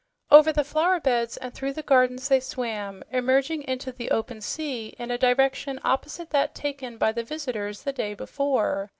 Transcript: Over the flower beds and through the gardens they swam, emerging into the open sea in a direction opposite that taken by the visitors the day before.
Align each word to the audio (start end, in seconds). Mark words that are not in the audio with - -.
Over 0.31 0.51
the 0.51 0.63
flower 0.63 0.99
beds 0.99 1.37
and 1.37 1.53
through 1.53 1.73
the 1.73 1.83
gardens 1.83 2.27
they 2.27 2.39
swam, 2.39 3.03
emerging 3.11 3.61
into 3.61 3.91
the 3.91 4.09
open 4.09 4.41
sea 4.41 4.95
in 4.97 5.11
a 5.11 5.17
direction 5.19 5.79
opposite 5.83 6.31
that 6.31 6.55
taken 6.55 6.97
by 6.97 7.11
the 7.11 7.23
visitors 7.23 7.83
the 7.83 7.93
day 7.93 8.15
before. 8.15 8.89